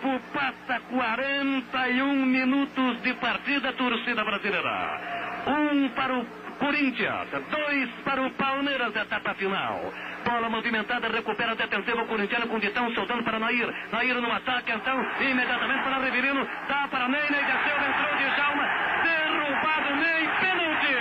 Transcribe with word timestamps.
tempo 0.00 0.20
passa 0.32 0.80
41 0.90 2.26
minutos 2.26 3.02
de 3.02 3.14
partida, 3.14 3.72
torcida 3.74 4.24
brasileira. 4.24 5.44
Um 5.46 5.88
para 5.90 6.18
o 6.18 6.24
Corinthians, 6.58 7.28
dois 7.50 7.90
para 8.04 8.22
o 8.22 8.30
Palmeiras, 8.32 8.94
etapa 8.94 9.34
final. 9.34 9.92
Bola 10.24 10.48
movimentada, 10.50 11.08
recupera 11.08 11.52
a 11.52 11.54
defensiva 11.54 12.04
corintiana 12.04 12.46
com 12.46 12.58
Ditão, 12.58 12.92
soltando 12.94 13.24
para 13.24 13.38
Nair. 13.38 13.72
Nair 13.92 14.14
no 14.20 14.30
ataque, 14.32 14.72
então, 14.72 15.06
imediatamente 15.20 15.82
para 15.82 15.98
Riverino, 15.98 16.46
dá 16.68 16.88
para 16.88 17.08
Ney, 17.08 17.30
Ney 17.30 17.44
desceu, 17.44 17.76
entrou 17.76 18.16
de 18.18 18.36
Jalma, 18.36 18.68
derrubado 19.02 19.96
Ney, 19.96 20.28
pênalti. 20.40 20.96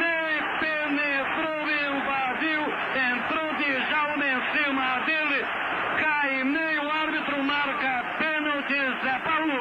Ney 0.00 0.42
penetrou, 0.58 1.70
invadiu, 1.70 2.62
entrou 3.12 3.54
de 3.54 3.90
Jalma 3.90 4.26
em 4.26 4.40
cima 4.52 4.98
dele, 5.06 5.46
cai 6.00 6.44
Ney, 6.44 6.78
o 6.78 6.90
árbitro 6.90 7.44
marca 7.44 8.04
pênalti, 8.18 9.04
Zé 9.04 9.18
Paulo. 9.20 9.60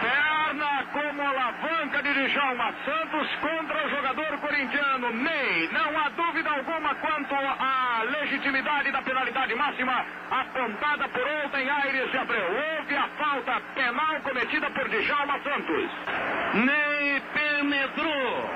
Perna 0.00 0.79
como 0.92 1.22
alavanca 1.22 2.02
de 2.02 2.12
Djalma 2.12 2.74
Santos 2.84 3.28
contra 3.40 3.86
o 3.86 3.90
jogador 3.90 4.38
corintiano 4.38 5.10
Ney. 5.12 5.68
Não 5.72 5.98
há 5.98 6.08
dúvida 6.10 6.50
alguma 6.50 6.94
quanto 6.96 7.34
à 7.34 8.02
legitimidade 8.20 8.90
da 8.90 9.02
penalidade 9.02 9.54
máxima 9.54 10.04
apontada 10.30 11.08
por 11.08 11.26
ontem 11.44 11.68
Aires 11.70 12.10
de 12.10 12.18
Abreu. 12.18 12.44
Houve 12.44 12.96
a 12.96 13.08
falta 13.18 13.60
penal 13.74 14.20
cometida 14.22 14.70
por 14.70 14.88
Djalma 14.88 15.38
Santos. 15.40 15.90
Ney 16.54 17.22
penetrou. 17.34 18.50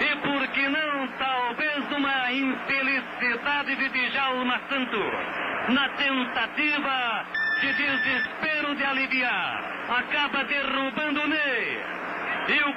E 0.00 0.16
por 0.16 0.46
que 0.48 0.68
não, 0.68 1.08
talvez 1.18 1.92
uma 1.92 2.32
infelicidade 2.32 3.76
de 3.76 3.88
Djalma 3.88 4.60
Santos. 4.68 5.12
Na 5.68 5.88
tentativa 5.90 7.26
de 7.60 7.72
desespero 7.74 8.74
de 8.74 8.84
aliviar, 8.84 9.62
acaba 9.88 10.44
derrubando 10.44 11.26
Ney. 11.26 11.59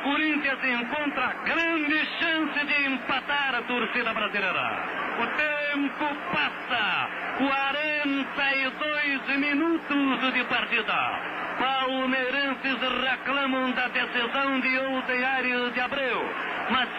Corinthians 0.04 0.64
encontra 0.64 1.34
grande 1.46 2.06
chance 2.20 2.66
de 2.66 2.86
empatar 2.88 3.56
a 3.56 3.62
torcida 3.64 4.14
brasileira. 4.14 4.84
O 5.18 5.26
tempo 5.38 6.16
passa. 6.32 7.10
42 7.38 9.38
minutos 9.40 10.34
de 10.34 10.44
partida. 10.44 11.20
Palmeirenses 11.58 12.78
reclamam 13.10 13.72
da 13.72 13.88
decisão 13.88 14.60
de 14.60 14.78
Aires 15.24 15.74
de 15.74 15.80
Abreu, 15.80 16.30
mas 16.70 16.90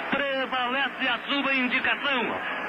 prevalece 0.44 1.08
a 1.08 1.18
sua 1.26 1.54
indicação. 1.54 2.22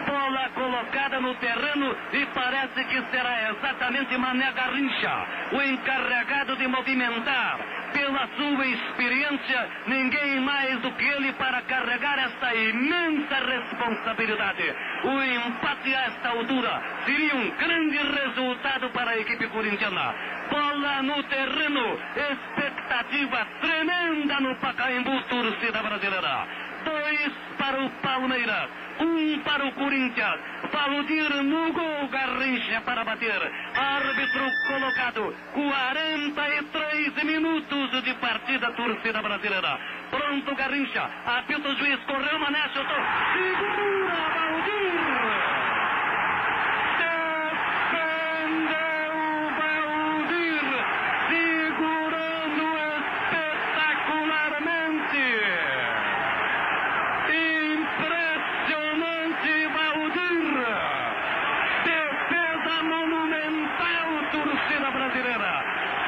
Bola 0.07 0.49
colocada 0.53 1.19
no 1.19 1.33
terreno 1.35 1.95
e 2.13 2.25
parece 2.27 2.83
que 2.85 3.01
será 3.11 3.49
exatamente 3.49 4.17
Mané 4.17 4.51
Garrincha, 4.53 5.25
o 5.51 5.61
encarregado 5.61 6.55
de 6.55 6.67
movimentar. 6.67 7.59
Pela 7.91 8.27
sua 8.37 8.67
experiência, 8.67 9.69
ninguém 9.87 10.39
mais 10.41 10.79
do 10.81 10.91
que 10.91 11.05
ele 11.05 11.33
para 11.33 11.61
carregar 11.63 12.19
esta 12.19 12.53
imensa 12.53 13.35
responsabilidade. 13.35 14.75
O 15.03 15.23
empate 15.23 15.95
a 15.95 16.01
esta 16.03 16.29
altura 16.29 16.81
seria 17.05 17.35
um 17.35 17.49
grande 17.51 17.97
resultado 17.97 18.89
para 18.91 19.11
a 19.11 19.17
equipe 19.19 19.47
corintiana. 19.47 20.13
Bola 20.49 21.01
no 21.03 21.23
terreno, 21.23 21.99
expectativa 22.15 23.47
tremenda 23.61 24.39
no 24.41 24.55
Pacaembu, 24.57 25.21
torcida 25.23 25.81
brasileira. 25.81 26.47
Dois 26.83 27.31
para 27.65 27.83
o 27.83 27.89
Palmeiras, 27.89 28.69
um 28.99 29.39
para 29.39 29.65
o 29.65 29.71
Corinthians. 29.71 30.39
Valdir 30.71 31.43
no 31.43 31.73
gol, 31.73 32.07
Garrincha 32.09 32.81
para 32.81 33.03
bater. 33.03 33.41
Árbitro 33.73 34.51
colocado, 34.67 35.35
43 35.53 37.23
minutos 37.23 38.03
de 38.03 38.13
partida, 38.15 38.71
torcida 38.73 39.19
brasileira. 39.19 39.79
Pronto, 40.11 40.55
Garrincha. 40.55 41.09
Apita 41.25 41.67
o 41.67 41.75
juiz, 41.75 41.99
correu, 42.05 42.37
Mané, 42.37 42.69
chutou. 42.69 43.01
Segura, 43.33 44.24
brasileira. 65.05 65.63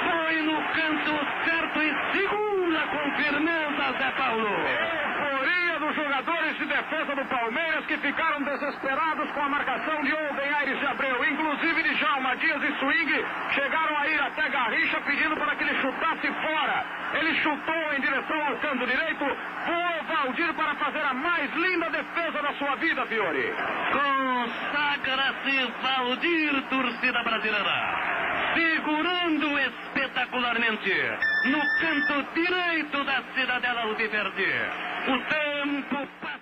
Foi 0.10 0.42
no 0.42 0.62
canto 0.74 1.28
certo 1.46 1.82
e 1.82 2.18
segura 2.18 2.82
com 2.88 3.12
firmeza, 3.22 3.98
Zé 3.98 4.12
Paulo. 4.18 4.48
Euforia 4.48 5.80
dos 5.80 5.96
jogadores 5.96 6.58
de 6.58 6.66
defesa 6.66 7.16
do 7.16 7.26
Palmeiras 7.26 7.86
que 7.86 7.98
ficaram 7.98 8.42
desesperados 8.42 9.32
com 9.32 9.42
a 9.42 9.50
marcação 9.50 10.02
de 10.04 10.14
ontem 10.14 10.54
Aires 10.54 10.80
de 10.80 10.86
Abreu. 10.88 11.24
Inclusive 11.26 11.84
de 11.84 11.96
Jalma 11.96 12.36
Dias 12.38 12.62
e 12.64 12.74
Swing 12.80 13.26
chegaram 13.54 13.98
a 13.98 14.08
ir 14.08 14.20
até 14.20 14.50
Garrincha 14.50 15.02
pedindo 15.02 15.38
para 15.38 15.56
que 15.56 15.64
ele 15.64 15.82
chutasse 15.82 16.28
fora. 16.42 16.86
Ele 17.14 17.36
chutou 17.42 17.94
em 17.94 18.02
direção 18.02 18.48
ao 18.48 18.56
canto 18.58 18.86
direito. 18.86 19.26
Foi 19.66 20.16
Valdir 20.16 20.54
para 20.54 20.76
fazer 20.76 21.06
a 21.06 21.14
mais 21.14 21.54
linda 21.54 21.90
defesa 21.90 22.42
da 22.42 22.54
sua 22.54 22.76
vida, 22.78 23.06
Fiore. 23.06 23.54
Consagra-se 23.92 25.74
Valdir, 25.82 26.62
torcida 26.70 27.24
brasileira. 27.24 28.27
Segurando 28.58 29.60
espetacularmente 29.60 30.92
no 31.46 31.62
canto 31.80 32.26
direito 32.34 33.04
da 33.04 33.24
cidadela 33.36 33.82
Alviverde. 33.82 34.52
O 35.06 35.20
tempo 35.30 36.08
passa. 36.20 36.37